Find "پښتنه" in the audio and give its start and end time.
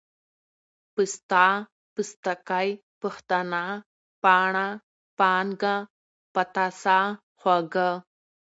3.01-3.63